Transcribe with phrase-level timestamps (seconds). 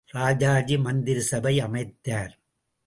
[0.09, 2.33] ராஜாஜி மந்திரிசபை அமைத்தார்.